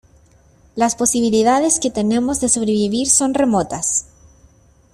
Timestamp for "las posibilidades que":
0.75-1.91